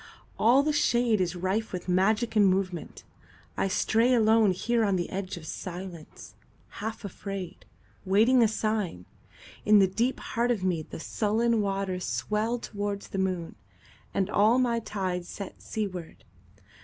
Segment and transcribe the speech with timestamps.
[0.39, 3.03] All the shadeIs rife with magic and movement.
[3.55, 6.33] I stray aloneHere on the edge of silence,
[6.81, 7.67] half afraid,
[8.03, 9.05] Waiting a sign.
[9.63, 13.53] In the deep heart of meThe sullen waters swell towards the moon,
[14.11, 16.23] And all my tides set seaward.